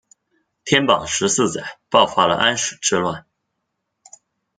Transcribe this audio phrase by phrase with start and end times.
[0.65, 3.27] 天宝十四载爆发了安史之乱。